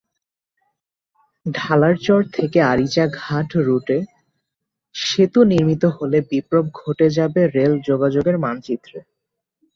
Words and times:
ঢালারচর 1.45 2.21
থেকে 2.33 2.59
আরিচা 2.71 3.03
ঘাট 3.19 3.49
রুটে 3.67 3.97
সেতু 4.95 5.39
নির্মিত 5.51 5.83
হলে 5.97 6.17
বিপ্লব 6.31 6.65
ঘটে 6.81 7.07
যাবে 7.17 7.41
রেল 7.55 7.73
যোগাযোগের 7.89 8.37
মানচিত্রে। 8.39 8.97